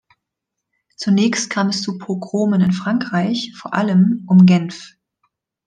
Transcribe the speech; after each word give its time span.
Zunächst 0.95 1.51
kam 1.51 1.67
es 1.69 1.83
zu 1.83 1.99
Pogromen 1.99 2.59
in 2.61 2.71
Frankreich, 2.71 3.53
vor 3.55 3.75
allem 3.75 4.23
um 4.27 4.47
Genf. 4.47 4.95